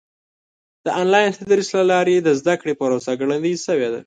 د 0.85 0.87
آنلاین 1.01 1.29
تدریس 1.39 1.69
له 1.79 1.83
لارې 1.91 2.15
د 2.21 2.29
زده 2.39 2.53
کړې 2.61 2.73
پروسه 2.81 3.11
ګړندۍ 3.21 3.53
شوې 3.65 3.89
ده. 3.93 3.99